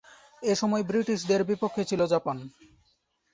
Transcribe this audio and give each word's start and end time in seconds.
এসময় 0.43 0.83
ব্রিটিশদের 0.83 1.41
বিপক্ষে 1.43 1.83
ছিল 1.85 2.01
জাপান। 2.05 2.37